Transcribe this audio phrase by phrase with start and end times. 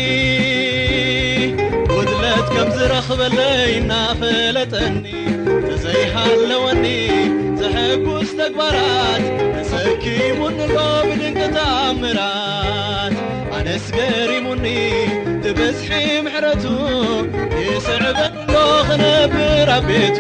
[1.97, 4.97] ውድለት ከም ዝረኽበለይ እናፈለጠኒ
[5.59, 6.85] እተዘይሃለወኒ
[7.61, 9.23] ዘሕጉ እስተግባራት
[9.55, 10.77] ነሰኪሙንሎ
[11.09, 13.15] ብድንተተኣምራት
[13.59, 14.67] ኣነስ ገሪሙኒ
[15.53, 15.91] እበዝሒ
[16.27, 16.65] ምሕረቱ
[17.69, 18.55] ይስዕበሎ
[18.89, 20.19] ኽነብርቤቱ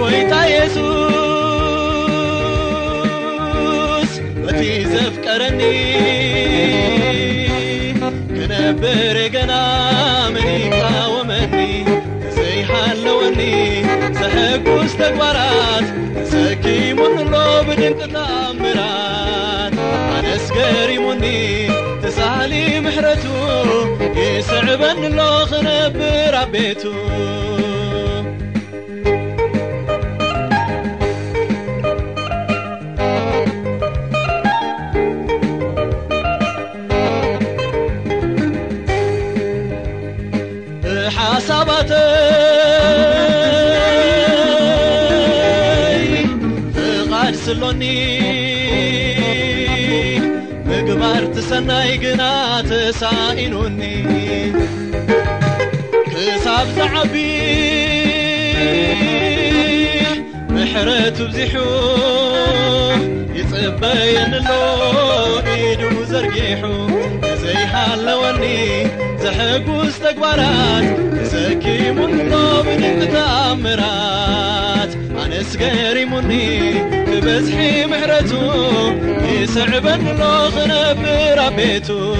[0.00, 0.84] ኮይታ የሱስ
[4.44, 5.60] በቲ ዘፍቀረኒ
[8.36, 9.52] ክነብር ገና
[10.36, 11.54] ምኒቃወመኒ
[12.30, 13.38] እዘይሃለወኒ
[14.20, 15.88] ዘሕጉስ ተግባራት
[16.98, 17.34] نل
[17.68, 18.78] بድتنبራ
[20.18, 21.40] أجسكرمني
[22.02, 22.52] تسሊ
[22.86, 23.24] محرቱ
[24.26, 25.18] يسعبنل
[25.50, 25.96] خنب
[26.40, 26.82] عبቱ
[47.46, 47.82] ስሎኒ
[50.68, 52.22] ምግባር ትሰናይ ግና
[52.68, 53.80] ተሳኢኑኒ
[56.12, 57.14] ክሳብ ዝዓቢ
[60.54, 61.54] ምሕረ ትብዚሑ
[63.38, 64.48] ይጽበይኒሎ
[65.56, 66.62] ኢዱ ዘርጊሑ
[67.32, 68.44] እዘይሃለወኒ
[69.24, 72.32] ዘሕጉስ ተግባራት ንስኪሙንኖ
[72.68, 73.82] ብኒብተኣምራ
[75.50, 76.72] سكرموني
[77.22, 78.28] مزحي محرت
[79.46, 81.04] سعبنلوغنب
[81.38, 82.14] ربتو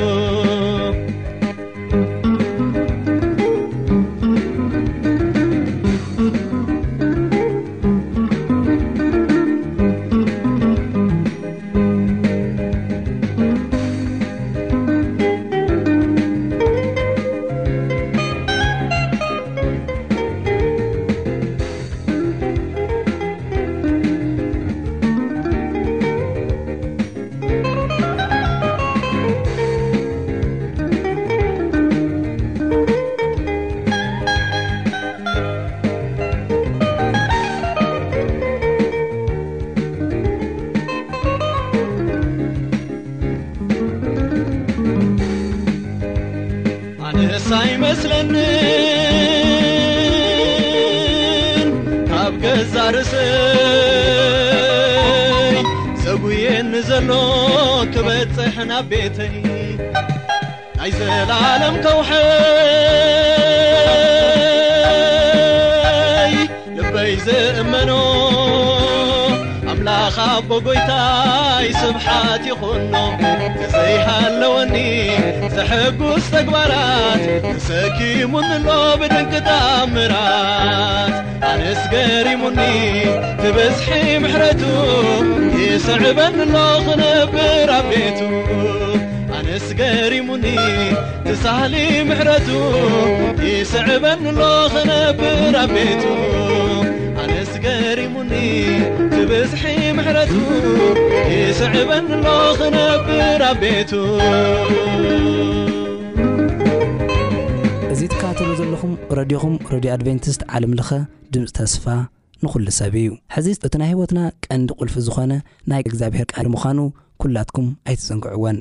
[47.58, 48.38] ኣይመስለኒን
[52.10, 53.30] ካብ ገዛ ርእሰይ
[56.04, 57.10] ዘጉየኒ ዘሎ
[57.94, 59.34] ክበፅሕ ናብ ቤተይ
[60.78, 62.10] ናይ ዘለዓለም ከውሐ
[70.16, 72.92] ካብቦጐይታይስብሓት ይኹኖ
[73.58, 74.74] ትዘይሃለወኒ
[75.54, 77.22] ዘሕጉስ ተግባራት
[77.56, 78.68] ንሰኪሙንሎ
[79.00, 81.14] ብድንግትምራት
[81.50, 82.60] ኣንስ ገሪሙኒ
[83.42, 83.90] ትብዝሒ
[84.24, 84.62] ምሕረቱ
[85.62, 86.54] ይስዕበንሎ
[86.86, 88.20] ኽነብር ኣቤቱ
[89.38, 90.46] ኣንስገሪሙኒ
[91.28, 91.74] ትሳህሊ
[92.10, 92.48] ምሕረቱ
[93.50, 94.40] ይስዕበንሎ
[94.76, 96.04] ኽነብር ኣቤቱ
[97.30, 98.32] ንስገሪሙኒ
[99.14, 99.62] ዝብስሒ
[99.96, 100.34] ምሕረቱ
[101.58, 102.24] ስዕበኒሎ
[102.60, 103.92] ኽነብራቤቱ
[107.92, 110.90] እዙ ትከባተሉ ዘለኹም ረድኹም ረድዮ ኣድቨንቲስት ዓለምለኸ
[111.34, 111.84] ድምፂ ተስፋ
[112.44, 115.32] ንዂሉ ሰብ እዩ ሕዚ እቲ ናይ ህይወትና ቀንዲ ቁልፊ ዝኾነ
[115.72, 116.80] ናይ እግዚኣብሔር ቃል ምዃኑ
[117.22, 118.58] ኲላትኩም ኣይትፅንግዕወን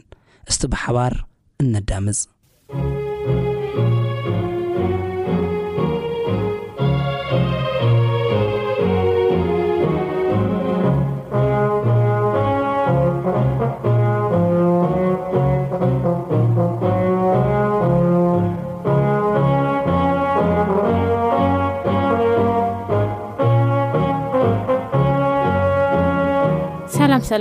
[0.52, 1.16] እስቲ ብሓባር
[1.64, 2.20] እነዳምፅ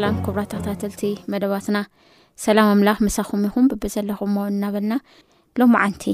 [0.03, 1.01] ላም ክብራ ተክታተልቲ
[1.33, 1.79] መደባትና
[2.45, 4.95] ሰላም ኣምላኽ መሳኹም ይኹም ብብዘለኹምዎ እናበልና
[5.61, 6.05] ሎ መዓንቲ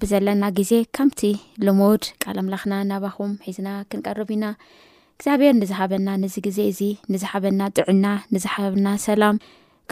[0.00, 1.20] ብዘለና ግዜ ከምቲ
[1.66, 4.44] ልሙድ ካል ምላኽና ናባኹም ሒዝና ክንቀርብ ኢና
[5.16, 6.80] እግዚኣብሄር ንዝሓበና ንዚ ግዜ እዚ
[7.14, 9.38] ንዝሓበና ጥዕና ንዝሓብና ሰላም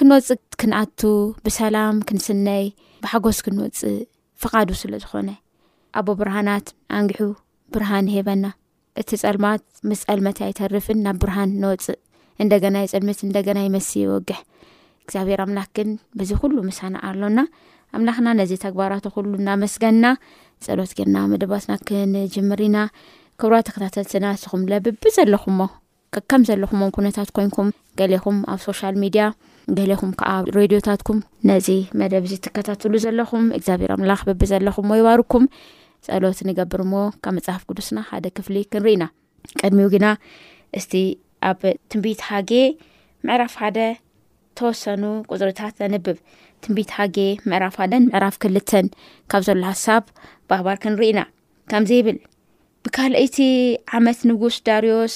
[0.01, 0.29] ክንወፅ
[0.63, 1.01] ክንኣቱ
[1.49, 2.65] ብሰላም ክንስነይ
[3.07, 3.99] ብሓጎስ ክንወፅእ
[4.43, 5.29] ፍቃዱ ስለ ዝኾነ
[6.01, 6.69] ኣቦ ብርሃናት
[7.01, 7.21] ኣንግሑ
[7.75, 8.45] ብርሃን ሂበና
[9.01, 12.01] እቲ ፀልማት ምስ ጠልመት ኣይተርፍን ናብ ብርሃን ነወፅእ
[12.43, 14.39] እንደገና ይፅድምት እደገና ይመስ ይወግሕ
[15.05, 18.93] እግዚኣብሔር ኣምላ ግብዚ ሉ ሳ ኣሎናኣምና ነዚተግባራ
[20.03, 20.07] ናስገና
[20.65, 21.45] ፀሎትናባትጅርናክብራናኹምብቢ
[26.49, 28.63] ዘለኹኹኩገሌኹም ኣብ
[28.93, 30.37] ል ሚያገሌኹም ዓ
[30.75, 31.19] ዮትኩም
[31.51, 31.69] ነዚ
[32.03, 35.45] መደብ ትከሉ ዘለኹም ግኣብሄር ኣም ብቢዘለኹ ይባርኩም
[36.07, 40.07] ፀሎት ንገብር ብመፅሓፍ ቅዱስና ደ ክፍ ክንኢናድሚ ግና
[40.79, 40.95] እስቲ
[41.51, 41.61] ኣብ
[41.91, 42.51] ትንቢት ሃጌ
[43.27, 43.79] ምዕራፍ ሓደ
[44.59, 46.19] ተወሰኑ ቅፅርታት ተንብብ
[46.63, 47.17] ትንቢት ሃጌ
[47.51, 48.87] ምዕራፍ ሓደን ምዕራፍ ክልተን
[49.31, 50.03] ካብ ዘሎ ሓሳብ
[50.51, 51.21] ባህባር ክንርኢና
[51.71, 52.19] ከምዘ ይብል
[52.85, 53.37] ብካልአይቲ
[53.97, 55.15] ዓመት ንጉስ ዳርዮስ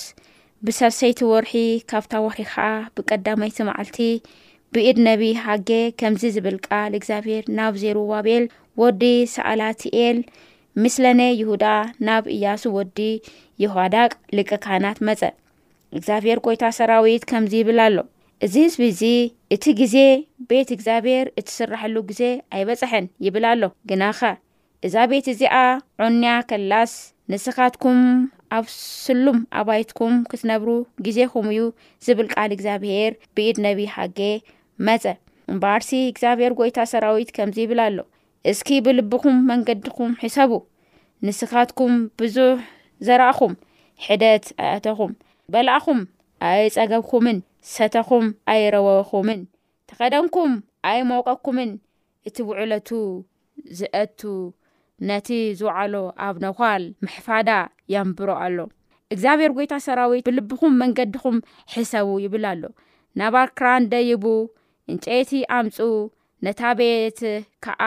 [0.67, 1.53] ብሰርሰይቲ ወርሒ
[1.91, 2.63] ካብታ ወሒ ከዓ
[2.97, 3.99] ብቀዳማይቲ መዓልቲ
[4.75, 5.71] ብኢድ ነቢ ሃጌ
[6.01, 8.45] ከምዚ ዝብልቃልእግዚኣብሔር ናብ ዜሩባቤል
[8.83, 9.03] ወዲ
[9.35, 10.19] ሳኣላትኤል
[10.85, 11.67] ምስለነ ይሁዳ
[12.07, 12.99] ናብ እያሱ ወዲ
[13.65, 15.21] የሆዋ ዳቅ ልቀ ካናት መፀ
[15.99, 17.97] እግዚኣብሄር ጎይታ ሰራዊት ከምዚ ይብል ኣሎ
[18.45, 19.05] እዚ ህዝቢ እዚ
[19.55, 19.97] እቲ ግዜ
[20.51, 22.23] ቤት እግዚኣብሄር እትስራሐሉ ግዜ
[22.57, 24.21] ኣይበፅሐን ይብል ኣሎ ግናኸ
[24.87, 25.55] እዛ ቤት እዚኣ
[26.05, 26.93] ዑንያ ከላስ
[27.33, 28.01] ንስኻትኩም
[28.57, 28.65] ኣብ
[29.05, 30.69] ስሉም ኣባይትኩም ክትነብሩ
[31.07, 31.63] ግዜኹም እዩ
[32.07, 34.19] ዝብል ቃል እግዚኣብሄር ብኢድ ነቢዪ ሓጌ
[34.89, 35.05] መፀ
[35.53, 37.99] እምበርሲ እግዚኣብሄር ጎይታ ሰራዊት ከምዚ ይብል ኣሎ
[38.51, 40.53] እስኪ ብልብኹም መንገዲኩም ሒሰቡ
[41.27, 42.51] ንስኻትኩም ብዙሕ
[43.07, 43.55] ዘርእኹም
[44.07, 45.13] ሕደት ኣእተኹም
[45.55, 46.01] በላኣኹም
[46.49, 47.39] ኣይፀገብኩምን
[47.75, 49.41] ሰተኹም ኣይረበኹምን
[49.91, 50.53] ተኸደንኩም
[50.91, 51.71] ኣይመውቀኩምን
[52.29, 52.89] እቲ ውዕለቱ
[53.79, 54.21] ዝአቱ
[55.09, 55.29] ነቲ
[55.59, 55.95] ዝውዕሎ
[56.27, 57.49] ኣብ ነኳል ምሕፋዳ
[57.93, 58.59] የንብሮ ኣሎ
[59.15, 61.37] እግዚኣብሔር ጎይታ ሰራዊት ብልብኹም መንገድኹም
[61.75, 62.63] ሕሰቡ ይብል ኣሎ
[63.21, 64.25] ናባርክራን ደይቡ
[64.93, 65.77] እንጨይቲ ኣምፁ
[66.47, 67.21] ነታ ቤት
[67.65, 67.83] ከዓ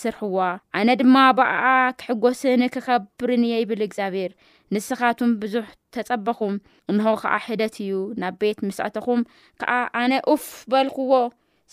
[0.00, 0.38] ስርሕዋ
[0.78, 1.54] ኣነ ድማ ብኣ
[2.00, 4.32] ክሕጎስኒ ክከብርን እየ ይብል እግዚኣብሔር
[4.74, 6.54] ንስኻትም ብዙሕ ተፀበኹም
[6.92, 7.92] እንሆ ከዓ ሕደት እዩ
[8.22, 9.20] ናብ ቤት ምስእተኹም
[9.60, 11.12] ከዓ ኣነ ኡፍ በልክዎ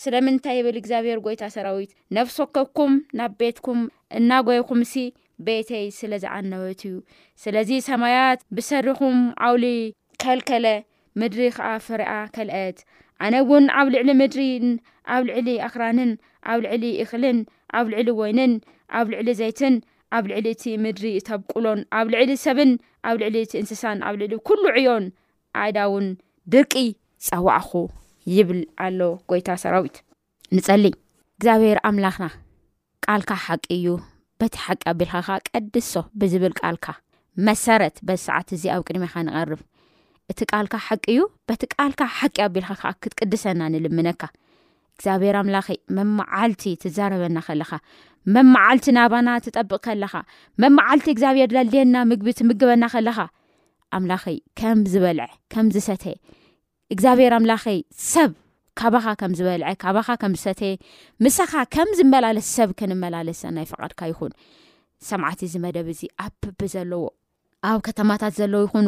[0.04, 3.80] ስለምንታይ የብል እግዚኣብሔር ጎይታ ሰራዊት ነብስከኩም ናብ ቤትኩም
[4.20, 4.94] እናጎይኩምሲ
[5.48, 6.94] ቤተይ ስለ ዝዓነበት እዩ
[7.44, 9.64] ስለዚ ሰማያት ብሰሪኹም ኣውሉ
[10.24, 10.68] ከልከለ
[11.22, 12.78] ምድሪ ከዓ ፍርኣ ከልአት
[13.26, 14.66] ኣነ እውን ኣብ ልዕሊ ምድሪን
[15.16, 16.12] ኣብ ልዕሊ ኣክራንን
[16.52, 17.40] ኣብ ልዕሊ እኽልን
[17.80, 18.52] ኣብ ልዕሊ ወይንን
[19.00, 19.76] ኣብ ልዕሊ ዘይትን
[20.16, 22.72] ኣብ ልዕሊ እቲ ምድሪ እተብቁሎን ኣብ ልዕሊ ሰብን
[23.10, 25.06] ኣብ ልዕሊ እቲ እንስሳን ኣብ ልዕሊ ኩሉ ዕዮን
[25.62, 26.06] ኣይዳ እውን
[26.54, 26.74] ድርቂ
[27.28, 27.72] ፀዋዕኹ
[28.36, 29.98] ይብል ኣሎ ጎይታ ሰራዊት
[30.56, 30.86] ንፀሊ
[31.38, 32.26] እግዚኣብሔር ኣምላኽና
[33.06, 33.88] ቃልካ ሓቂ እዩ
[34.42, 36.86] በቲ ሓቂ ኣቢልካ ከዓ ቀድሶ ብዝብል ቃልካ
[37.48, 39.62] መሰረት በዚሰዓት እዚ ኣብ ቅድሜካ ንቀርብ
[40.32, 44.22] እቲ ቃልካ ሓቂ እዩ በቲ ቃልካ ሓቂ ኣቢልካ ከዓ ክትቅድሰና ንልምነካ
[44.96, 47.72] እግዚኣብሔር ኣምላኽ መማዓልቲ ትዛረበና ከለኻ
[48.36, 50.14] መመዓልቲ ናባና ትጠብቕ ከለኻ
[50.62, 53.20] መመዓልቲ እግዚኣብሄር ዳልየና ምግቢ ትምግበና ከለኻ
[53.96, 56.06] ኣምላኸይ ከም ዝበልዐ ከምዝሰተ
[56.94, 57.80] እግዚኣብሔር ኣምላኸይ
[58.14, 58.32] ሰብ
[58.80, 60.62] ካኻከምዝበልምዝሰተ
[61.26, 64.34] ምሳኻ ከምዝመላለስ ሰብ ክንመላለሰ ናይ ፈቓድካ ይኹን
[65.10, 67.04] ሰምዓት ዚ መደብ እዚ ኣብ ብቢ ዘለዎ
[67.70, 68.88] ኣብ ከተማታት ዘለዎ ይኹኑ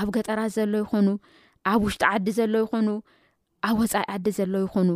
[0.00, 1.08] ኣብ ገጠራት ዘሎ ይኹኑ
[1.70, 2.88] ኣብ ውሽጢ ዓዲ ዘሎ ይኹኑ
[3.68, 4.90] ኣብ ወፃኢ ዓዲ ዘለ ይኹኑ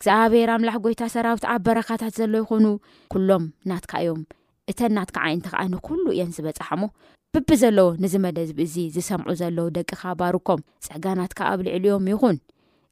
[0.00, 2.66] እግዚኣብሔር ኣምላኽ ጎይታ ሰራዊቲ ኣብ በረካታት ዘሎ ይኹኑ
[3.12, 4.20] ኩሎም ናትካ እዮም
[4.70, 6.82] እተን ናትከዓይ እንት ከዓ ንኩሉ እየን ዝበፃሐሞ
[7.34, 12.38] ብቢ ዘለዎ ንዚመደዝብእዚ ዝሰምዑ ዘለዉ ደቂ ካ ባርኮም ፅዕጋናትካ ኣብ ልዕል ዮም ይኹን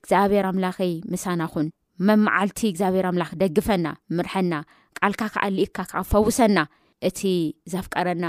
[0.01, 1.69] እግዚኣብሄር ኣምላኸይ ምሳናኹን
[2.11, 3.87] መመዓልቲ እግዚኣብሔር ኣምላኽ ደግፈና
[4.19, 4.53] ምርሐና
[5.01, 6.59] ካልካ ካዓሊኢካ ካዓ ፈውሰና
[7.11, 7.21] እቲ
[7.75, 8.27] ዘፍቀረና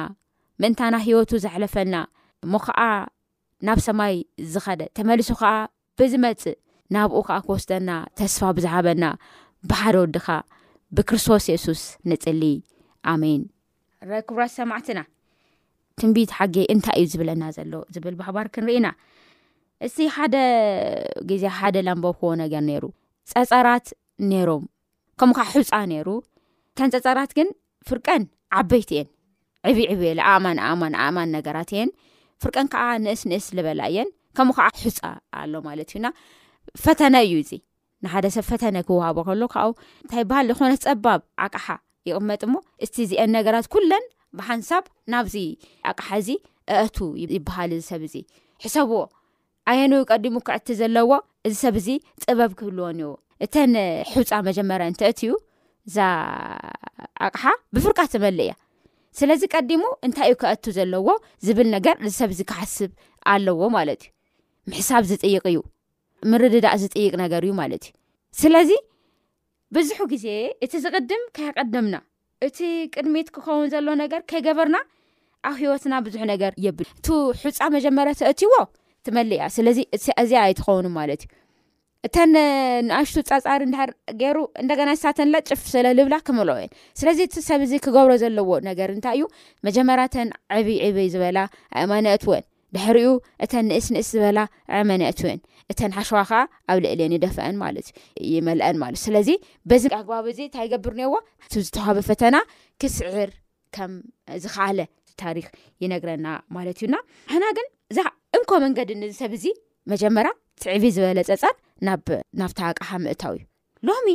[0.62, 1.98] ምእንታና ሂወቱ ዘሕለፈልና
[2.53, 2.79] ሞ ከዓ
[3.67, 4.15] ናብ ሰማይ
[4.55, 5.51] ዝኸደ ተመልሱ ከዓ
[6.00, 6.57] ብዝመፅእ
[6.96, 9.05] ናብኡ ከዓ ክወስደና ተስፋ ብዛሓበና
[9.69, 10.27] ብሓደ ወድካ
[10.98, 12.43] ብክርስቶስ የሱስ ንፅሊ
[13.12, 13.41] ኣሜን
[14.12, 15.00] ረክብራት ሰማዕትና
[16.01, 18.88] ትንቢት ሓጊ እንታይ እዩ ዝብለና ዘሎ ዝብል ባህባር ክንርኢና
[19.88, 20.36] እቲ ሓደ
[21.29, 22.84] ግዜ ሓደ ለምባ ክቦ ነገር ነሩ
[23.31, 23.86] ፀፀራት
[24.31, 24.63] ነሮም
[25.19, 26.10] ከምኡ ከዓ ሑፃ ነይሩ
[26.74, 27.50] እተን ፀፀራት ግን
[27.89, 28.24] ፍርቀን
[28.60, 29.08] ዓበይቲ እየን
[29.69, 31.89] ዕብዕብየለ ኣእማን ኣእማን ኣእማን ነገራት እየን
[32.43, 35.00] ፍርቀን ከዓ ንእስ ንእስ ልበላ እየን ከምኡ ከዓ ሑፃ
[35.39, 36.08] ኣሎ ማለት እዩና
[36.83, 37.51] ፈተነ እዩ እዚ
[38.03, 39.57] ንሓደ ሰብ ፈተነ ክወሃቦ ከሎ ካ
[40.05, 41.65] ንታይ በሃል ዝኮነ ፀባብ ኣቅሓ
[42.09, 44.03] ይቕመጥ ሞ እቲ እዚአን ነገራት ን
[44.39, 45.35] ብንሳብ ናብዚ
[45.89, 46.29] ኣቅሓ እዚ
[46.79, 46.97] ኣአቱ
[47.33, 48.15] ይበሃል እዚ ሰብ እዚ
[48.63, 48.97] ሕሰብዎ
[49.71, 51.11] ኣየን ቀዲሙ ክዕቲ ዘለዎ
[51.47, 51.88] እዚ ሰብ እዚ
[52.23, 53.11] ጥበብ ክህልዎኒዎ
[53.45, 53.73] እተን
[54.13, 55.31] ሑፃ መጀመርያ እንትአት ዩ
[55.89, 55.97] እዛ
[57.27, 57.43] ኣቅሓ
[57.75, 58.53] ብፍርቃት ዝመል እያ
[59.19, 61.07] ስለዚ ቀዲሙ እንታይ እዩ ክአቱ ዘለዎ
[61.45, 62.91] ዝብል ነገር እዚ ሰብ ዚ ክሓስብ
[63.33, 64.11] ኣለዎ ማለት እዩ
[64.71, 65.59] ምሕሳብ ዝጥይቅ እዩ
[66.31, 67.91] ምርድዳእ ዝጥይቅ ነገር እዩ ማለት እዩ
[68.41, 68.71] ስለዚ
[69.75, 70.25] ብዙሕ ግዜ
[70.65, 71.95] እቲ ዝቅድም ከይቀደምና
[72.47, 72.57] እቲ
[72.93, 74.77] ቅድሚት ክኸውን ዘሎ ነገር ከገበርና
[75.49, 77.07] ኣብ ሂወትና ብዙሕ ነገር የብል እቲ
[77.43, 78.55] ሑፃ መጀመር ተአትዎ
[79.07, 81.35] ትመሊ እያ ስለዚ እኣዝያ ኣይትኸውኑ ማለት እዩ
[82.07, 82.31] እተን
[82.88, 88.11] ንኣሽቱ ፃፃሪ ንድሕር ገይሩ እንደገና ተን ለጭፍ ስለ ልብላ ክመልኦ እየን ስለዚ እቲ ሰብእዚ ክገብሮ
[88.21, 89.25] ዘለዎ ነገር እንታይ እዩ
[89.67, 91.39] መጀመርተን ዕብይ ዕብይ ዝበላ
[91.79, 92.43] ኣእማነአት ወን
[92.75, 93.09] ድሕሪኡ
[93.43, 94.39] እተን ንእስ ንእስ ዝበላ
[94.89, 95.39] መነአት ወን
[95.71, 96.39] እተን ሓሸዋ ከዓ
[96.71, 97.88] ኣብ ልዕልየን ይደፍአን ማለት
[98.21, 99.29] እዩ ይመልአን ማለትእዩ ስለዚ
[99.69, 101.13] በዚ ኣግባቢ እዚ እንታይ ገብር እኒዎ
[101.67, 102.35] ዝተዋሃበ ፈተና
[102.81, 103.31] ክስዕር
[103.77, 103.91] ከም
[104.43, 104.79] ዝካኣለ
[105.23, 105.47] ታሪክ
[105.83, 106.95] ይነግረና ማለት እዩና
[107.33, 107.99] ሕና ግን ዛ
[108.38, 109.45] እንኮ መንገዲ ንሰብ እዚ
[109.93, 110.27] መጀመር
[110.63, 111.53] ትዕቢ ዝበለ ፀፃር
[112.41, 113.43] ናብታ ኣቅሓ ምእታው እዩ
[113.88, 114.07] ሎሚ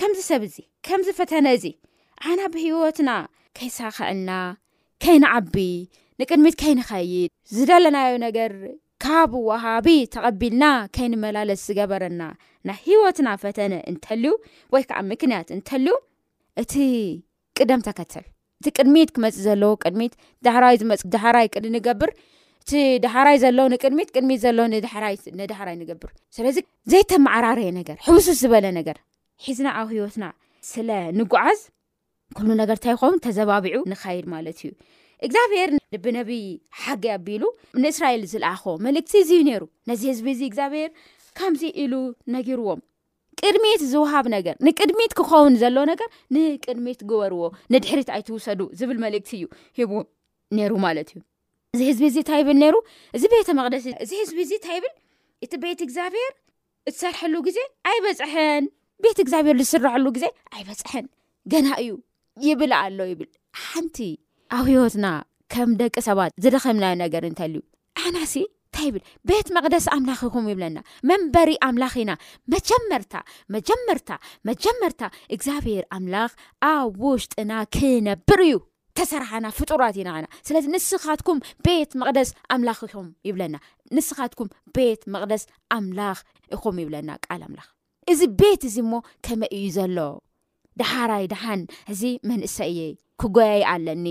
[0.00, 1.64] ከምዝ ሰብ እዚ ከምዝፈተነ እዚ
[2.24, 3.10] ሓና ብሂወትና
[3.58, 4.30] ከይሳኽዕልና
[5.04, 5.56] ከይነዓቢ
[6.22, 8.52] ንቅድሚት ከይንኸይድ ዝደለናዮ ነገር
[9.04, 10.64] ካብ ዋሃቢ ተቐቢልና
[10.96, 12.22] ከይንመላለስ ዝገበረና
[12.68, 14.32] ናይ ሂወትና ፈተነ እንተልዩ
[14.74, 15.92] ወይ ከዓ ምክንያት እንተልዩ
[16.62, 16.74] እቲ
[17.58, 18.24] ቅደም ተከተል
[18.60, 20.14] እቲ ቅድሚት ክመፅ ዘለዎ ቅድሚት
[20.46, 22.12] ድሕራይ መፅ ድሓራይ ቅድ ንገብር
[22.64, 22.72] እቲ
[23.04, 26.56] ዳሓራይ ዘለ ንቅድሚት ቅድሚት ዘለ ይ ንድሓራይ ንገብር ስለዚ
[26.94, 28.96] ዘይተመዓራርየ ነገር ሕብሱስ ዝበለ ነገር
[29.46, 30.26] ሒዝና ኣብ ሂወትና
[30.72, 31.60] ስለንጉዓዝ
[32.38, 34.70] ኩሉ ነገር እንታይኾም ተዘባቢዑ ንኸይድ ማለት እዩ
[35.26, 35.70] እግዚኣብሄር
[36.04, 36.44] ብነብይ
[36.82, 37.44] ሓጊ ኣቢሉ
[37.84, 40.90] ንእስራኤል ዝለኣኾ መልእክቲ እዚ ዩ ነይሩ ነዚ ህዝቢ እዚ እግዚኣብሄር
[41.38, 41.94] ከምዚ ኢሉ
[42.34, 42.80] ነጊርዎም
[43.40, 47.40] ቅድሚት ዝውሃብ ነገር ንቅድሚት ክኸውን ዘሎነገር ንቅድሚት ግበርዎ
[47.74, 49.44] ንድሕሪት ኣይትውሰዱ ዝብል መልእክቲ እዩ
[49.78, 49.98] ሂዎ
[50.60, 51.20] ይሩ ማለት እዩ
[51.76, 52.76] እዚ ህዝቢ እዚ እንታይይብል ሩ
[53.16, 54.92] እዚ ቤተ መቅደሲ እዚ ህዝቢ እዚ እንታይብል
[55.44, 56.32] እቲ ቤት እግዚኣብሄር
[56.90, 57.58] እዝሰርሐሉ ግዜ
[57.90, 58.64] ኣይበፅን
[59.04, 63.30] ቤት እግዚኣብሄር ዝስረሐሉ ግዜ ኣይበፅና እዩይብላ ኣሎ ይብል
[64.56, 65.06] ኣብ ህወትና
[65.52, 67.62] ከም ደቂ ሰባት ዝደከምና ነገር እንተልዩ
[68.04, 68.36] ኣና ሲ
[68.70, 70.78] እንታይ ይብል ቤት መቕደስ ኣምላኽ ይኹም ይብለና
[71.10, 72.12] መንበሪ ኣምላኽ ኢና
[72.54, 73.14] መጀመርታ
[73.54, 74.10] መጀመርታ
[74.48, 75.00] መጀመርታ
[75.36, 76.32] እግዚኣብሔር ኣምላኽ
[76.72, 78.56] ኣብ ውሽጥና ክነብር እዩ
[79.00, 83.54] ተሰርሓና ፍጡራት ኢናና ስለዚ ንስኻትኩም ቤት መቕደስ ኣምላኽ ኹም ይብለና
[83.98, 85.44] ንስኻትኩም ቤት መቕደስ
[85.78, 86.20] ኣምላኽ
[86.54, 87.68] ይኹም ይብለና ቃል ኣምላኽ
[88.14, 89.98] እዚ ቤት እዚ ሞ ከመ እዩ ዘሎ
[90.82, 91.62] ደሓራይ ድሓን
[91.94, 92.80] እዚ መንእሰ እየ
[93.22, 94.04] ክጎያዪ ኣለኒ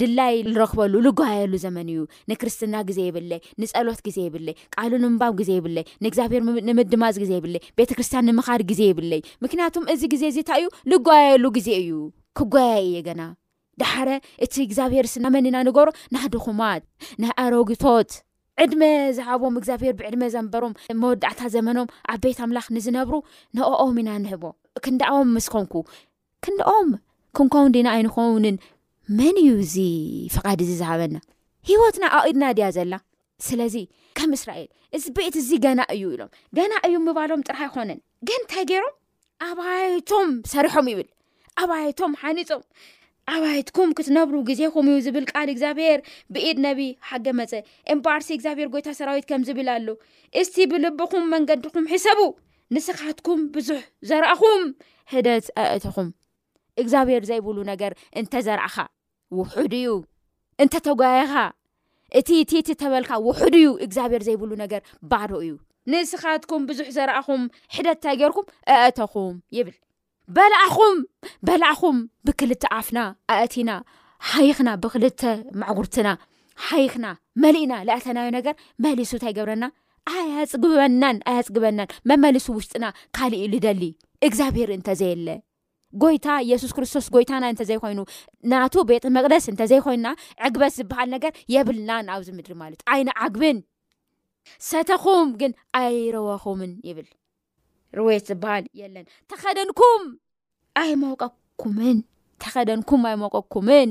[0.00, 5.76] ድላይ ዝረኽበሉ ልጓያየሉ ዘመን እዩ ንክርስትና ግዜ ይብለይ ንፀሎት ግዜ ይብለይ ቃሉ ንምባብ ግዜ ይብይ
[6.04, 11.92] ንእግዚብሔር ንምድማዝ ግዜይብይቤተክርስትያን ንምኻድ ግዜ ይብለይ ምክንያቱም እዚ ግዜ ዝታ ዩ ልጓያየሉ ግዜ እዩ
[12.40, 13.22] ክጎያይ እየ ገና
[13.82, 14.08] ዳሕረ
[14.46, 16.82] እቲ እግዚኣብሄር ስናመንና ንገሮ ናድኹማት
[17.22, 18.10] ናይ ኣረጊቶት
[18.62, 18.82] ዕድመ
[19.16, 23.14] ዝሃቦም እግዚብሄር ብዕድመ ዘንበሮም መወዳእታት ዘመኖም ኣብ ቤት ኣምላኽ ንዝነብሩ
[23.58, 24.42] ንኣኦም ኢና ንህቦ
[24.86, 26.88] ክንዳም ምስኮንኩኦም
[27.38, 28.56] ክንከውን ዲና ኣይንኮውንን
[29.18, 29.76] መን እዩ እዚ
[30.34, 31.16] ፍቓድ እዚ ዝሃበና
[31.68, 32.94] ሂወትና ኣብ ኢድና ድያ ዘላ
[33.46, 33.76] ስለዚ
[34.18, 38.64] ከም እስራኤል እዚ ብኢት እዚ ገና እዩ ኢሎም ገና እዩ ምባሎም ጥራሕ ይኮነን ገን ንታይ
[38.70, 38.94] ገይሮም
[39.48, 41.08] ኣባይቶም ሰሪሖም ይብል
[41.62, 42.62] ኣባይቶም ሓኒፆም
[43.34, 45.98] ኣባይትኩም ክትነብሩ ግዜኹም እዩ ዝብል ቃል እግዚኣብሔር
[46.34, 47.52] ብኢድ ነቢ ሓገ መፀ
[47.94, 49.88] ኤምባርሲ እግዚኣብሔር ጎይታ ሰራዊት ከምዝብል ኣሉ
[50.40, 52.20] እስቲ ብልብኹም መንገዲኩም ሒሰቡ
[52.74, 54.64] ንስኻትኩም ብዙሕ ዘርአኹም
[55.12, 56.08] ህደት ኣእትኹም
[56.82, 58.76] እግዚኣብሄር ዘይብሉ ነገር እንተዘርእኻ
[59.38, 59.90] ውሑድ እዩ
[60.62, 61.34] እንተተጓያየኻ
[62.18, 65.52] እቲ እቲቲ ተበልካ ውሕድ እዩ እግዚኣብሄር ዘይብሉ ነገር ባዶ እዩ
[65.92, 67.42] ንስኻትኩም ብዙሕ ዘርአኹም
[67.74, 69.76] ሕደትንታይ ጌርኩም ኣአተኹም ይብል
[70.36, 70.98] በላኹም
[71.46, 71.96] በላኣኹም
[72.26, 72.98] ብክልተ ዓፍና
[73.36, 73.70] ኣእቲና
[74.32, 75.20] ሃይክና ብክልተ
[75.62, 76.08] ማዕጉርትና
[76.68, 77.06] ሃይክና
[77.42, 78.54] መሊእና ዝአተናዮ ነገር
[78.86, 79.64] መሊሱ እንታይ ገብረና
[80.14, 82.86] ኣያፅግበናን ኣያፅግበናን መመሊሱ ውሽጥና
[83.18, 83.82] ካልእ ዩ ልደሊ
[84.26, 85.28] እግዚኣብሄር እንተዘየለ
[86.02, 88.00] ጎይታ ኢየሱስ ክርስቶስ ጎይታና እንተዘይኮይኑ
[88.50, 90.08] ናቱ ቤጥ መቅደስ እንተዘይኮይኑና
[90.46, 93.58] ዕግበት ዝበሃል ነገር የብልናን ኣብ ዚምድሪ ማለት ኣይነ ዓግብን
[94.70, 97.08] ሰተኹም ግን ኣይረወኹምን ይብል
[97.98, 100.04] ርቤት ዝበሃል የለን ተኸደንኩም
[100.82, 101.98] ኣይመቀኩምን
[102.44, 103.90] ተኸደንኩም ኣይመቀኩምን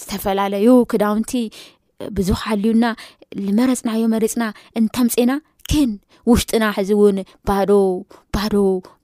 [0.00, 1.32] ዝተፈላለዩ ክዳውንቲ
[2.16, 2.86] ብዙ ሓልዩና
[3.44, 4.44] ንመረፅናዮ መሬፅና
[4.78, 5.32] እንተምፅና
[5.70, 5.90] ክን
[6.30, 7.18] ውሽጥና ሕዚ እውን
[7.48, 7.70] ባዶ
[8.34, 8.54] ባዶ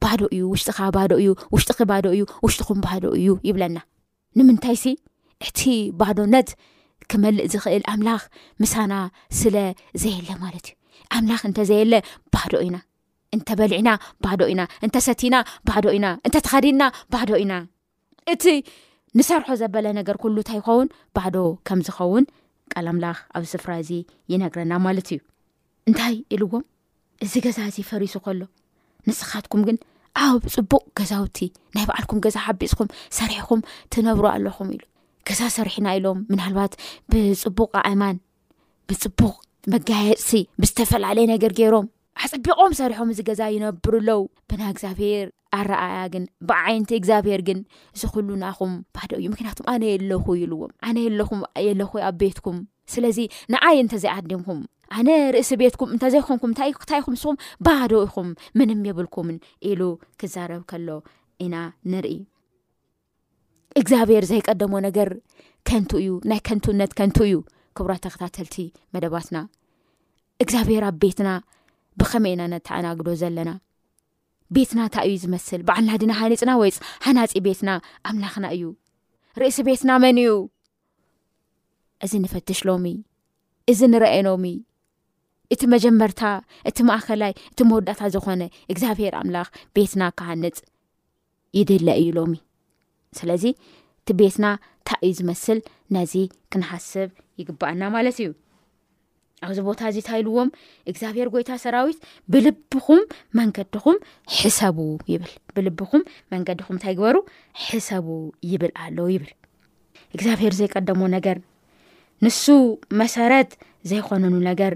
[0.02, 3.78] ባዶ እዩ ውሽጢኻ ባህዶ እዩ ውሽጥኪ ባዶ እዩ ውሽጥኹም ባህዶ እዩ ይብለና
[4.38, 4.94] ንምንታይ ሲ
[5.46, 5.60] እቲ
[6.00, 6.50] ባህዶ ነት
[7.12, 8.22] ክመልእ ዝኽእል ኣምላኽ
[8.62, 8.92] ምሳና
[9.40, 9.56] ስለ
[10.02, 11.94] ዘየለ ማለት እዩ ኣምላኽ እንተዘየለ
[12.34, 12.76] ባዶ ኢና
[13.36, 13.90] እንተ በልዕና
[14.24, 15.36] ባህዶ ኢና እንተሰቲና
[15.68, 17.52] ባዶ ኢና እንተተኸዲድና ባህዶ ኢና
[18.34, 18.44] እቲ
[19.20, 20.88] ንሰርሖ ዘበለ ነገር ኩሉ እንታ ይኸውን
[21.18, 21.36] ባህዶ
[21.68, 22.26] ከም ዝኸውን
[22.74, 23.90] ቃል ኣምላኽ ኣብ ስፍራ እዚ
[24.32, 25.20] ይነግረና ማለት እዩ
[25.88, 26.64] እንታይ ኢሉዎም
[27.24, 28.40] እዚ ገዛ እዚ ፈሪሱ ከሎ
[29.08, 29.76] ንስኻትኩም ግን
[30.24, 31.38] ኣብ ብ ፅቡቅ ገዛውቲ
[31.74, 33.60] ናይ ባዕልኩም ገዛ ሓቢፅኩም ሰሪሕኩም
[33.94, 34.82] ትነብሩ ኣለኹም ኢሉ
[35.28, 36.72] ገዛ ሰሪሕና ኢሎም ምናልባት
[37.12, 38.16] ብፅቡቅ ኣእማን
[38.90, 39.34] ብፅቡቅ
[39.74, 41.88] መጋየፅሲ ብዝተፈላለየ ነገር ገይሮም
[42.24, 44.20] ኣፅቢቆም ሰሪሖም እዚ ገዛ ይነብርኣለዉ
[44.50, 47.58] ብና እግዚኣብሔር ኣረኣያ ግን ብዓይነቲ እግዚኣብሄር ግን
[48.00, 50.98] ዝኽሉናኹም ባዶ እዩ ምክንያቱም ኣነ የለኹ ኢልዎም ኣነ
[51.52, 52.58] ኹየለኹ ኣብ ቤትኩም
[52.92, 53.18] ስለዚ
[53.52, 54.60] ንዓይ እንተዘይዓዲምኹም
[54.98, 57.36] ኣነ ርእሲ ቤትኩም እንተዘይኮንኩም እታክታይኹም ንስኹም
[57.68, 58.28] ባዶ ይኹም
[58.60, 59.38] ምንም የብልኩምን
[59.70, 59.82] ኢሉ
[60.22, 60.88] ክዛረብ ከሎ
[61.46, 61.54] ኢና
[61.92, 62.16] ንርኢ
[63.80, 65.10] እግዚኣብሔር ዘይቀደሞ ነገር
[65.68, 67.36] ከንት እዩ ናይ ከንትውነት ከንት እዩ
[67.78, 68.56] ክብራት ተኸታተልቲ
[68.94, 69.36] መደባትና
[70.44, 71.30] እግዚኣብሄር ኣብ ቤትና
[72.00, 73.50] ብኸመይ ኢና ነተኣናግዶ ዘለና
[74.56, 77.70] ቤትና እንታ እዩ ዝመስል በዓልና ድና ሃኒፅና ወይፅ ሓናፂ ቤትና
[78.10, 78.62] ኣምላኽና እዩ
[79.40, 80.32] ርእሲ ቤትና መን እዩ
[82.06, 82.86] እዚ እንፈትሽ ሎሚ
[83.72, 84.46] እዚ ንረአየኖሚ
[85.54, 86.20] እቲ መጀመርታ
[86.68, 88.42] እቲ ማእከላይ እቲ መወዳእታ ዝኾነ
[88.72, 90.58] እግዚኣብሔር ኣምላኽ ቤትና ካሃንፅ
[91.58, 92.34] ይድህለ እዩ ሎሚ
[93.18, 93.44] ስለዚ
[94.00, 95.58] እቲ ቤትና እንታ እዩ ዝመስል
[95.96, 96.14] ነዚ
[96.52, 97.08] ክንሓስብ
[97.40, 98.30] ይግባአና ማለት እዩ
[99.46, 100.48] ኣብዚ ቦታ እዚ ታይልዎም
[100.90, 101.98] እግዚኣብሄር ጎይታ ሰራዊት
[102.32, 103.00] ብልብኹም
[103.38, 103.96] መንገዲኹም
[104.36, 104.78] ሕሰቡ
[105.12, 107.16] ይብል ብልብኹም መንገዲኹም እንታይ ግበሩ
[107.64, 108.08] ሕሰቡ
[108.52, 109.32] ይብል ኣለዉ ይብል
[110.16, 111.38] እግዚኣብሄር ዘይቀደሞ ነገር
[112.26, 112.44] ንሱ
[113.00, 113.50] መሰረት
[113.90, 114.72] ዘይኮነኑ ነገር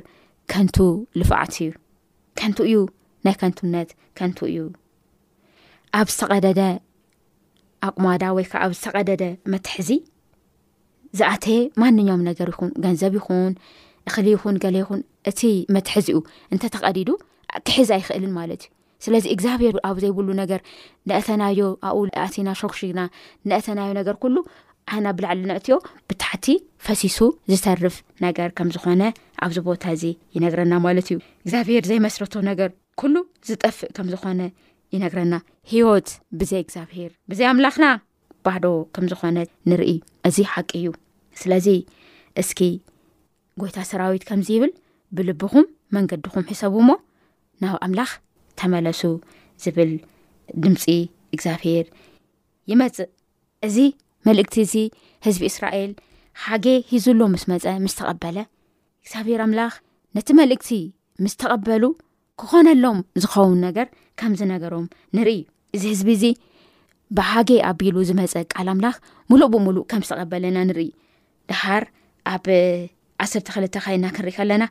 [0.53, 0.77] ከንቱ
[1.21, 1.71] ልፋዕት እዩ
[2.39, 2.77] ከንቲ እዩ
[3.27, 4.59] ናይ ከንትነት ከንቱ እዩ
[5.99, 6.61] ኣብ ዝተቀደደ
[7.87, 9.91] ኣቁማዳ ወይ ከዓ ኣብ ዝተቀደደ መትሕዚ
[11.19, 13.53] ዝኣተየ ማንኛውም ነገር ይኹን ገንዘብ ይኹን
[14.09, 15.41] እኽሊ ይኹን ገሌ ይኹን እቲ
[15.75, 16.19] መትሕዚኡ
[16.53, 17.09] እንተተቐዲዱ
[17.69, 18.71] ክሕዝ ኣይክእልን ማለት እዩ
[19.05, 20.61] ስለዚ እግዚኣብሄር ኣብ ዘይብሉ ነገር
[21.09, 23.01] ንአተናዮ ኣኡ ኣቲና ሾክሽግና
[23.49, 24.37] ንአተናዮ ነገር ኩሉ
[24.95, 25.77] ኣና ብላዕሊ ናእትዮ
[26.11, 26.47] ብታሕቲ
[26.87, 27.19] ፈሲሱ
[27.51, 29.03] ዝሰርፍ ነገር ከም ዝኾነ
[29.45, 30.05] ኣብዚ ቦታ እዚ
[30.37, 32.71] ይነግረና ማለት እዩ እግዚብሄር ዘይመስረቶ ነገር
[33.03, 33.15] ኩሉ
[33.49, 34.41] ዝጠፍእ ከምዝኾነ
[34.95, 35.35] ይነግረና
[35.73, 36.09] ሂወት
[36.41, 37.87] ብዘይ እግዚኣብሄር ብዘይ ኣምላኽና
[38.47, 38.67] ባህዶ
[38.97, 39.39] ከም ዝኾነ
[39.71, 39.93] ንርኢ
[40.31, 40.89] እዚ ሓቂ እዩ
[41.41, 41.69] ስለዚ
[42.43, 42.61] እስኪ
[43.61, 44.73] ጎይታ ሰራዊት ከምዚ ይብል
[45.17, 45.67] ብልብኹም
[45.97, 46.93] መንገዲኩም ሕሰቡ ሞ
[47.63, 48.11] ናብ ኣምላኽ
[48.61, 49.01] ተመለሱ
[49.65, 49.93] ዝብል
[50.63, 50.85] ድምፂ
[51.35, 51.87] እግዚኣብሄር
[52.71, 53.09] ይመፅእ
[53.67, 53.77] እዚ
[54.29, 54.75] መልእክቲ እዚ
[55.27, 55.93] ህዝቢ እስራኤል
[56.47, 58.39] ሓጌ ሂዝብሎ ምስመፀ ምስተቐበለ
[59.05, 59.73] እግዚኣብሄር ኣምላኽ
[60.19, 60.69] ነቲ መልእክቲ
[61.27, 61.85] ምስተቐበሉ
[62.43, 63.87] ክኾነሎም ዝኸውን ነገር
[64.23, 64.87] ከምዝነገሮም
[65.19, 65.33] ንርኢ
[65.79, 66.25] እዚ ህዝቢ እዚ
[67.19, 68.97] ብሓጌ ኣቢሉ ዝመፀ ቃል ኣምላኽ
[69.33, 70.89] ሙሉእ ብሙሉእ ከም ዝተቀበለና ንርኢ
[71.51, 71.85] ድሃር
[72.35, 72.47] ኣብ
[73.25, 74.65] ዓስርተ ክልተ ኸይና ክሪኢ ከለና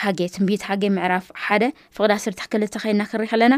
[0.00, 1.62] ሓጌ ትንቢት ሓጌ ምዕራፍ ሓደ
[1.96, 3.54] ፍቅዲ ዓስርተ ክልተ ኸይና ክሪኢ ከለና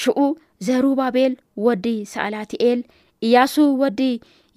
[0.00, 0.18] ሽኡ
[0.66, 1.34] ዘሩ ባቤል
[1.66, 2.80] ወዲ ሳኣላትኤል
[3.26, 4.00] እያሱ ወዲ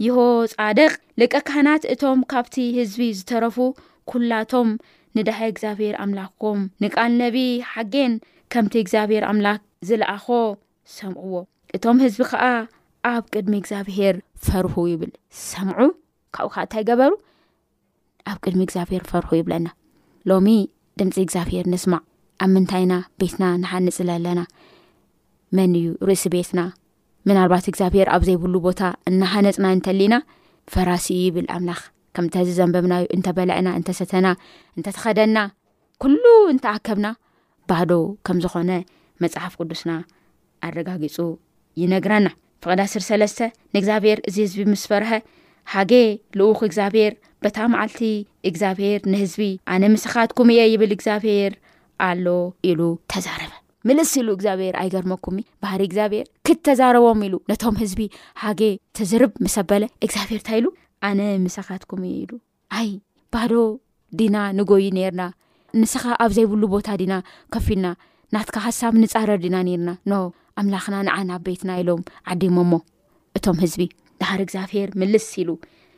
[0.06, 0.18] ይሆ
[0.56, 3.58] ፃደቅ ልቀ ካህናት እቶም ካብቲ ህዝቢ ዝተረፉ
[4.12, 4.70] ኩላቶም
[5.18, 7.38] ንዳሀ እግዚኣብሄር ኣምላክም ንቃል ነቢ
[7.72, 8.14] ሓጌን
[8.54, 10.28] ከምቲ እግዚኣብሄር ኣምላክ ዝለኣኾ
[10.98, 11.36] ሰምዕዎ
[11.78, 12.44] እቶም ህዝቢ ከዓ
[13.14, 15.12] ኣብ ቅድሚ እግዚኣብሄር ፈርሁ ይብል
[15.50, 15.80] ሰምዑ
[16.38, 17.12] ካብኡ ከዓ እንታይ ገበሩ
[18.30, 19.68] ኣብ ቅድሚ እግዚኣብሄር ፈርሑ ይብለና
[20.30, 20.48] ሎሚ
[21.00, 22.02] ድምፂ እግዚኣብሄር ንስማዕ
[22.44, 24.42] ኣብ ምንታይና ቤትና ንሓንፅለለና
[25.58, 26.62] መን እዩ ርእሲ ቤትና
[27.30, 30.16] ምናልባት እግዚኣብሄር ኣብ ዘይብሉ ቦታ እናሓነፅና እንተሊኢና
[30.74, 31.82] ፈራሲ ይብል ኣምላኽ
[32.16, 34.28] ከምተዚ ዘንበብናዩ እንተበልዕና እንተሰተና
[34.78, 35.38] እንተተኸደና
[36.04, 37.08] ኩሉ እንተኣከብና
[37.70, 37.92] ባህዶ
[38.28, 38.72] ከምዝኾነ
[39.24, 39.92] መፅሓፍ ቅዱስና
[40.68, 41.18] ኣረጋጊፁ
[41.82, 42.28] ይነግራና
[42.64, 43.40] ፍቀዳ ስር ሰለስተ
[43.76, 45.12] ንእግዚኣብሔር እዚ ህዝቢ ምስ ፈርሐ
[45.74, 45.94] ሓገ
[46.40, 48.00] ልኡክ እግዚኣብሄር በታ መዓልቲ
[48.50, 51.54] እግዚኣብሄር ንህዝቢ ኣነ ምስኻትኩም እየ ይብል እግዚኣብሄር
[52.08, 52.26] ኣሎ
[52.70, 53.54] ኢሉ ተዛረበ
[53.90, 58.02] ምልስ ኢሉ እግዚኣብሔር ኣይገርመኩም ባህሪ እግዚኣብሔር ክትተዛረቦም ኢሉ ነቶም ህዝቢ
[58.44, 58.62] ሃጌ
[58.98, 60.68] ተዝርብ ምሰበለ እግዚኣብሄር ንታ ኢሉ
[61.10, 62.32] ኣነ ምስኻትኩም እየ ኢሉ
[62.80, 62.90] ኣይ
[63.36, 63.54] ባህዶ
[64.20, 65.24] ዲና ንጎይ ነርና
[65.82, 67.14] ንስኻ ኣብ ዘይብሉ ቦታ ዲና
[67.56, 67.88] ከፊልና
[68.36, 70.22] ናትካ ሓሳብ ንፃረር ዲና ነርና ኖ
[70.62, 72.02] ኣምላኽና ንዓና ኣብቤትና ኢሎም
[72.32, 72.72] ዓዲሞሞ
[73.38, 73.82] እቶም ህዝቢ
[74.22, 75.50] ባሕሪ እግዚኣብሄር ምልስ ኢሉ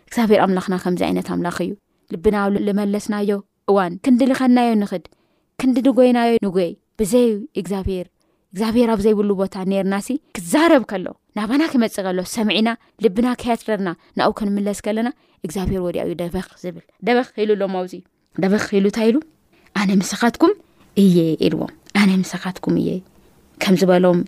[0.08, 1.72] እግዚኣብሔር ኣምላኽና ከምዚ ዓይነት ኣምላኽ እዩ
[2.14, 2.36] ልብና
[2.68, 3.32] ልመለስናዮ
[3.72, 5.04] እዋን ክንዲልኸናዮ ንኽድ
[5.62, 7.26] ክንዲ ንጎይናዮ ንጎይ ብዘይ
[7.62, 8.08] እግዚኣብሔር
[8.54, 11.06] እግዚኣብሄር ኣብ ዘይብሉ ቦታ ነርና ሲ ክዛረብ ከሎ
[11.38, 12.70] ናባና ክመፅእ ከሎ ሰምዒና
[13.06, 13.90] ልብና ከያትደርና
[14.22, 15.10] ናብ ክንምለስ ከለና
[15.46, 17.94] እግዚኣብሄር ወዲያ እዩ ደበኽ ዝብል ደበኽ ሉ ኣሎም ኣብዚ
[18.44, 19.18] ደበኽ ኪሉ እንታ ኢሉ
[19.82, 20.54] ኣነ ምስኻትኩም
[21.04, 22.90] እየ ኢልዎም ኣነይ ምስኻትኩም እየ
[23.64, 24.20] ከምዝበሎም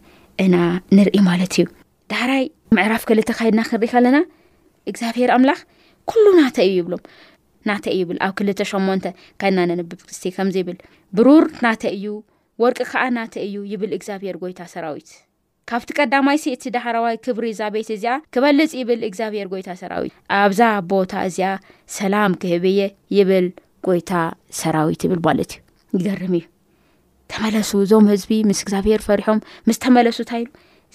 [0.45, 0.55] እና
[0.95, 1.65] ንርኢ ማለት እዩ
[2.11, 2.43] ዳህራይ
[2.77, 4.17] ምዕራፍ ክል ተካይድና ክርኢ ከለና
[4.91, 5.59] እግዚኣብሄር ኣምላኽ
[6.09, 7.03] ኩሉ ናተ እዩ ይብሎም
[7.67, 9.05] ናተይ እይብል ኣብ ክልተሸሞንተ
[9.41, 10.75] ከናነንብብ ክስቲ ከምዚ ይብል
[11.17, 12.05] ብሩር ናተ እዩ
[12.63, 15.09] ወርቂ ከዓ ናተ እዩ ይብል እግዚኣብሄር ጎይታ ሰራዊት
[15.69, 20.61] ካብቲ ቀዳማይ ሲ እቲ ዳሃራዋይ ክብሪ ዛ ቤት እዚኣ ክበልፅ ይብል እግዚኣብሄር ጎይታ ሰራዊት ኣብዛ
[20.91, 21.49] ቦታ እዚኣ
[21.97, 22.81] ሰላም ክህብየ
[23.17, 23.47] ይብል
[23.89, 24.11] ጎይታ
[24.59, 25.53] ሰራዊት ይብል ማለት
[25.95, 26.43] እዩ ይገርም እዩ
[27.33, 30.45] ተመለሱ እዞም ህዝቢ ምስ እግዚኣብሄር ፈሪሖም ምስተመለሱ እታሉ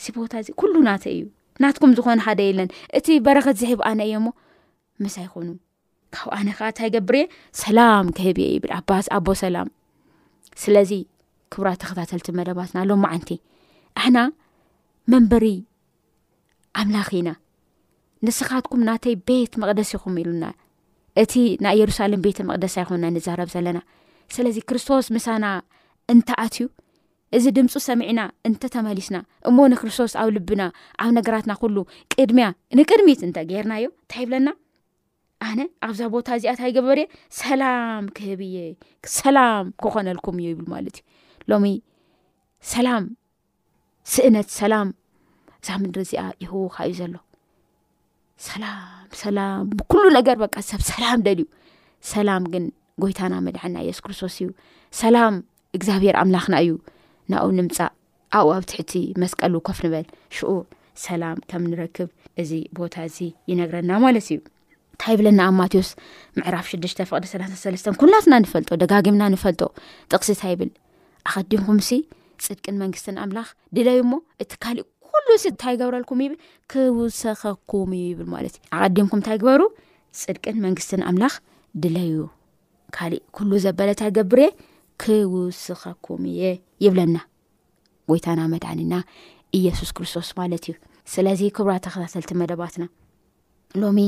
[0.01, 1.23] እዚ ቦታ እዚ ሉ ናተ እዩ
[1.63, 2.69] ናትኩም ዝኾነ ሓደ የለን
[2.99, 4.27] እቲ በረኸት ዝሕብ ኣነ እየሞ
[5.05, 5.49] ምስ ኣይኮኑ
[6.15, 7.25] ካብ ኣነ ከዓ እንታይ ገብርእየ
[7.63, 8.73] ሰላም ክህብየ ይብል
[9.17, 9.69] ኣቦ ሰላም
[10.63, 10.91] ስለዚ
[11.55, 13.31] ክብራት ተኸታተልቲ መደባትና ሎማዓንቲ
[14.01, 14.19] ኣሕና
[15.13, 15.47] መንበሪ
[16.81, 17.31] ኣምላኪ ኢና
[18.27, 20.45] ንስኻትኩም ናተይ ቤት መቅደስ ይኹም ኢሉና
[21.23, 21.33] እቲ
[21.65, 23.79] ናይ ኢየሩሳሌም ቤተ መቅደስ ኣይኹንና ንዛረብ ዘለና
[24.35, 25.45] ስለዚ ክርስቶስ ምሳና
[26.13, 26.67] እንታኣትዩ
[27.37, 29.17] እዚ ድምፂ ሰሚዕና እንተተመሊስና
[29.49, 30.63] እሞን ክርስቶስ ኣብ ልብና
[31.03, 31.77] ኣብ ነገራትና ኩሉ
[32.13, 32.47] ቅድሚያ
[32.79, 34.49] ንቅድሚት እንተገርናዮ እንታይ ይብለና
[35.49, 37.07] ኣነ ኣብዛ ቦታ እዚኣታይ ገበርእየ
[37.43, 38.57] ሰላም ክህብየ
[39.19, 41.07] ሰላም ክኾነልኩም እዩ ይብል ማለት እዩ
[41.53, 41.67] ሎሚ
[42.73, 43.05] ሰላም
[44.15, 44.89] ስእነት ሰላም
[45.61, 47.17] እዛ ምድሪ እዚኣ ይህውካ እዩ ዘሎ
[48.49, 48.77] ሰላም
[49.25, 51.47] ሰላም ኩሉ ነገር በቃዝ ሰብ ሰላም ደልዩ
[52.13, 52.65] ሰላም ግን
[53.03, 54.49] ጎይታና መድዓና የሱስ ክርስቶስ እዩ
[55.01, 55.35] ሰላም
[55.77, 56.73] እግዚኣብሔር ኣምላኽና እዩ
[57.33, 57.91] ናብ ንምፃእ
[58.39, 60.51] ኣብኡ ኣብ ትሕቲ መስቀሉ ከፍ ንበል ሽኡ
[61.05, 62.09] ሰላም ከም ንረክብ
[62.43, 63.19] እዚ ቦታ እዚ
[63.51, 64.37] ይነግረና ማለት እዩ
[64.93, 65.91] እንታ ይብለና ኣብ ማቴዎስ
[66.39, 66.93] ምዕራፍ 6ሽ
[67.91, 69.63] ፍቅ ኩላትና ንፈልጦ ደጋጊምና ንፈልጦ
[70.13, 70.71] ጥቕስእንታ ይብል
[71.31, 71.91] ኣቀዲምኩምሲ
[72.47, 76.35] ፅድቅን መንግስትን ኣምላኽ ድለዩ ሞ እቲ ካእ ኩሉ እንታይ ገብረልኩም ብል
[76.73, 79.63] ክውሰኸኩም እዩ ይብል ማለት እዩ ኣቀዲምኩም እንታይ ግበሩ
[80.21, 81.35] ፅድቅን መንግስትን ኣምላኽ
[81.85, 82.13] ድለዩ
[82.97, 84.51] ካልእ ኩሉ ዘበለታ ገብር እየ
[85.03, 86.43] ክውስኸኩም እየ
[86.85, 87.17] ይብለና
[88.11, 88.95] ጎይታና መድዕኒና
[89.59, 90.75] እየሱስ ክርስቶስ ማለት እዩ
[91.13, 92.85] ስለዚ ክቡራ ተከታተልቲ መደባትና
[93.83, 93.99] ሎሚ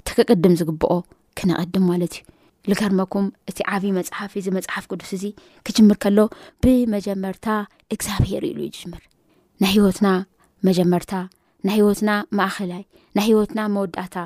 [0.00, 0.92] እቲክቅድም ዝግብኦ
[1.38, 2.24] ክነቐድም ማለት እዩ
[2.70, 5.24] ንከርመኩም እቲ ዓብዪ መፅሓፊ እዚ መፅሓፍ ቅዱስ እዚ
[5.66, 6.18] ክጅምር ከሎ
[6.64, 7.46] ብመጀመርታ
[7.94, 9.02] እግዚኣብሄር ኢሉ ዩ ምር
[9.62, 10.08] ናይ ሂወትና
[10.68, 11.12] መጀመርታ
[11.68, 12.82] ናይ ሂወትና ማእኸላይ
[13.18, 14.16] ናይ ሂወትና መወዳእታ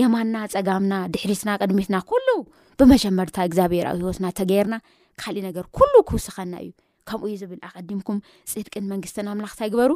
[0.00, 2.40] የማና ፀጋምና ድሕሪትና ቅድሚትና ኮሎው
[2.80, 4.74] ብመጀመርታ እግዚኣብሄራዊ ሂወትና ተገይርና
[5.22, 6.70] ካልእ ነገር ኩሉ ክውስኸና እዩ
[7.08, 8.18] ከምኡ ዩ ዝብል ኣቐዲምኩም
[8.52, 9.92] ፅድቅን መንግስትን ኣምላኽታ ይግበሩ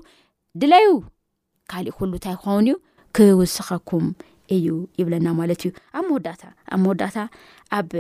[0.61, 0.87] ድለዩ
[1.70, 2.76] ካሊእ ኩሉ እንታይ ክኸውን እዩ
[3.16, 4.06] ክውስኸኩም
[4.56, 4.66] እዩ
[5.00, 6.42] ይብለና ማለት እዩ ኣብ መወዳታ
[6.74, 7.16] ኣብ መወዳእታ
[7.78, 7.90] ኣብ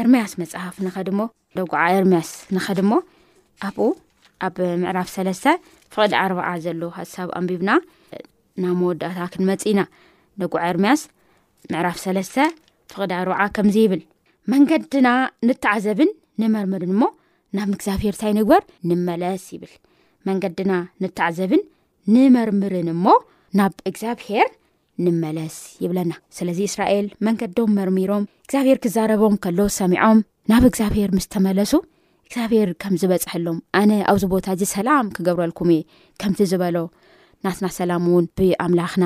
[0.00, 1.20] ኤርምያስ መፅሓፍ ንኸ ድሞ
[1.58, 2.92] ደጉዓ ኤርምያስ ንኸ ድሞ
[3.68, 3.86] ኣብኡ
[4.46, 5.46] ኣብ ምዕራፍ ሰለስተ
[5.94, 7.70] ፍቅዲ ኣርባዓ ዘሎ ሃሳብ ኣንቢብና
[8.62, 9.80] ናብ መወዳእታ ክንመፅእ ኢና
[10.42, 11.00] ደጉዓ ኤርምያስ
[11.72, 12.36] ምዕራፍ ሰለስተ
[12.92, 14.02] ፍቅድ ኣርባዓ ከምዚ ይብል
[14.52, 15.08] መንገድና
[15.48, 16.10] ንተዓዘብን
[16.42, 17.06] ንመርምርን ሞ
[17.56, 19.72] ናብ እግዚኣብሄር ንታይ ንግበር ንመለስ ይብል
[20.28, 20.72] መንገድና
[21.02, 21.62] ንተዓዘብን
[22.14, 23.04] ንመርምርን እሞ
[23.58, 24.48] ናብ እግዚኣብሄር
[25.04, 30.18] ንመለስ ይብለና ስለዚ እስራኤል መንገዶም መርሚሮም እግዚኣብሄር ክዛረቦም ከሎ ሰሚዖም
[30.52, 31.72] ናብ እግዚኣብሄር ምስተመለሱ
[32.26, 35.82] እግዚኣብሄር ከም ዝበፅሐሎም ኣነ ኣብዚ ቦታ እዚ ሰላም ክገብረልኩም እየ
[36.22, 36.76] ከምቲ ዝበሎ
[37.46, 39.04] ናትና ሰላም እውን ብኣምላኽና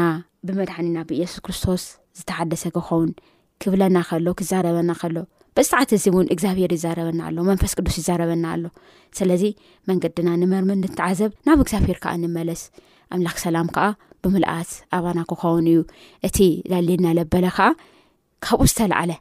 [0.49, 1.85] ብመድሓኒና ብየሱስ ክርስቶስ
[2.21, 3.09] ዝተሓደሰ ክኸውን
[3.63, 5.17] ክብለና ከሎ ክዛረበና ከሎ
[5.57, 8.65] በዚሰዓት እዚ እውን እግዚኣብሄር ይዛረበና ኣሎ መንፈስ ቅዱስ ይዛረበና ኣሎ
[9.19, 9.43] ስለዚ
[9.89, 12.63] መንገድና ንመርምር ንትዓዘብ ናብ እግዚኣብሄር ከዓ ንመለስ
[13.15, 13.85] ኣምላኽ ሰላም ከዓ
[14.25, 15.81] ብምልኣት ኣባና ክኸውን እዩ
[16.29, 16.39] እቲ
[16.71, 17.69] ዳልና ለበለ ከዓ
[18.47, 19.13] ካብኡ ዝተላዓለ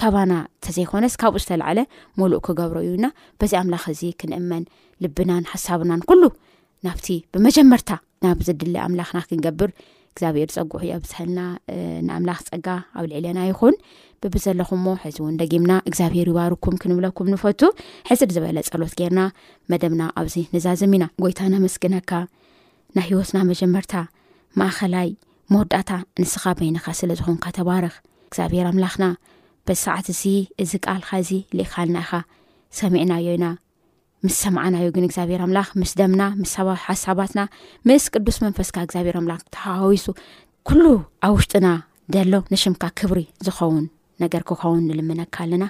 [0.00, 0.32] ካባና
[0.64, 1.78] ተዘይኮነስ ካብኡ ዝተላዓለ
[2.20, 3.06] ሙሉእ ክገብሮ እዩና
[3.40, 4.64] በዚ ኣምላኽ እዚ ክንእመን
[5.04, 6.22] ልብናን ሓሳብናን ኩሉ
[6.86, 7.90] ናብቲ ብመጀመርታ
[8.24, 9.70] ናብ ዝድሊ ኣምላኽና ክንገብር
[10.12, 11.40] እግዚኣብሄር ፀጉሑ ዮ ኣብዝልና
[12.06, 12.66] ንኣምላኽ ፀጋ
[12.98, 13.74] ኣብ ልዕልና ይኹን
[14.22, 17.60] ብቢዘለኹምሞ ሕዚ እውን ደጊምና እግዚኣብሄር ይባርኩም ክንብለኩም ንፈቱ
[18.08, 19.22] ሕዚር ዝበለ ፀሎት ጌርና
[19.72, 22.10] መደብና ኣብዚ ንዛዘም ኢና ጎይታና መስግነካ
[22.96, 23.92] ናይ ሂወትና መጀመርታ
[24.60, 25.10] ማእኸላይ
[25.54, 25.90] መወዳእታ
[26.22, 27.94] ንስኻ በይኒኻ ስለዝኾንካ ተባርኽ
[28.28, 29.06] እግዚኣብሄር ኣምላኽና
[29.68, 30.22] በሰዓት እዚ
[30.64, 32.12] እዚ ቃልካ እዚ ልኢካልና ኢኻ
[32.80, 33.44] ሰሚዕናዮ ኢና
[34.24, 37.40] ምስ ሰማዓናዩ ግን እግዚኣብሔር ኣምላኽ ምስ ደምና ምስ ባሓሳባትና
[37.88, 40.04] ምስ ቅዱስ መንፈስካ እግዚኣብሔርኣምላ ተሃዊሱ
[40.82, 40.84] ሉ
[41.26, 41.66] ኣብ ውሽጥና
[42.14, 43.86] ደሎ ንሽምካ ክብሪ ዝኸውን
[44.22, 45.64] ነገር ክኸውንልምካኣለና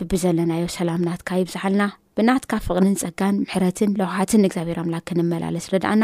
[0.00, 1.82] ብቢዘለናዮ ሰላምናትካ ይብዛሓልና
[2.18, 6.02] ብናትካ ፍቕንን ፀጋን ምሕረትን ለውሃትን እግዚኣብሔር ኣምላ ክንመላለስ ርድኣና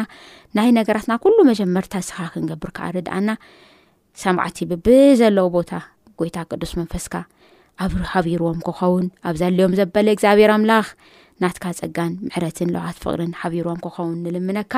[0.59, 1.13] ናይ ነገራትና
[1.51, 3.29] መጀመር ስኻ ክገብርዓኣና
[4.23, 5.21] ሰማዕ ብቢዘ
[6.21, 10.87] ቦስፈኣሃቢኸውን ኣብዘልዮም ዘበለ እግዚኣብሄር ኣምላኽ
[11.43, 14.73] ናትካ ፀጋን ምሕረትን ለብዓት ፍቅርን ሓቢሮም ክኸውን ንልምነካ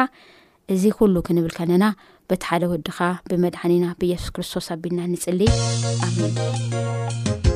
[0.74, 1.84] እዚ ኩሉ ክንብል ከለና
[2.30, 2.98] በቲ ሓደ ወድኻ
[3.30, 5.40] ብመድሓኒና ብኢየሱስ ክርስቶስ ኣቢልና ንፅሊ
[6.04, 7.53] ኣ መድ